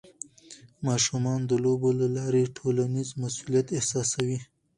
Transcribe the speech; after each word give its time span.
ماشومان 0.87 1.39
د 1.45 1.51
لوبو 1.63 1.89
له 1.99 2.07
لارې 2.17 2.53
ټولنیز 2.57 3.09
مسؤلیت 3.23 3.67
احساسوي. 3.77 4.39